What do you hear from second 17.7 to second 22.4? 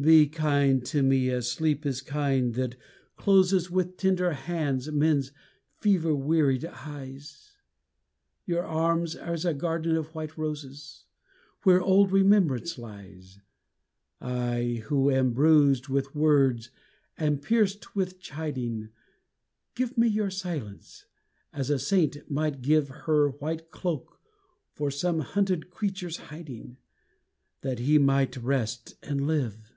with chiding, Give me your silence as a Saint